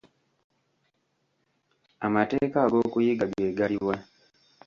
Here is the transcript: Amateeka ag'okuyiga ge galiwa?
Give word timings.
Amateeka 2.05 2.57
ag'okuyiga 2.65 3.25
ge 3.31 3.47
galiwa? 3.57 3.95